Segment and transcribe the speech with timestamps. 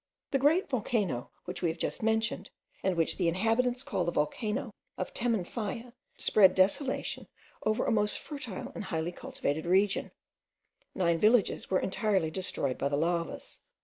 [0.31, 2.49] The great volcano, which we have just mentioned,
[2.81, 7.27] and which the inhabitants call the volcano of Temanfaya, spread desolation
[7.67, 10.09] over a most fertile and highly cultivated region:
[10.95, 13.61] nine villages were entirely destroyed by the lavas.